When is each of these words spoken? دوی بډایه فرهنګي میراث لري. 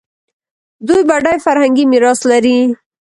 دوی 0.87 1.01
بډایه 1.09 1.43
فرهنګي 1.45 1.83
میراث 1.91 2.19
لري. 2.31 2.57